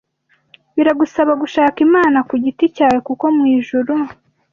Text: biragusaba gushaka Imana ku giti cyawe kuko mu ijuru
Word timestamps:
biragusaba 0.75 1.31
gushaka 1.41 1.77
Imana 1.87 2.17
ku 2.27 2.33
giti 2.43 2.65
cyawe 2.75 2.99
kuko 3.07 3.25
mu 3.35 3.43
ijuru 3.57 3.93